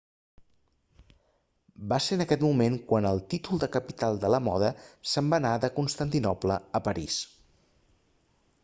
[1.93, 4.73] va ser en aquest moment quan el títol de capital de la moda
[5.13, 7.21] se'n va anar de constantinoble a parís